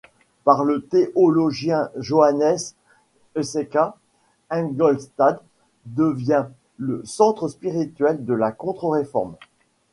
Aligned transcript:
Par 0.45 0.63
le 0.63 0.81
théologien 0.83 1.91
Johannes 1.95 2.55
Eck, 3.45 3.77
Ingolstadt 4.49 5.41
devient 5.85 6.47
le 6.77 7.03
centre 7.05 7.47
spirituel 7.47 8.25
de 8.25 8.33
la 8.33 8.51
Contre-Réforme. 8.51 9.35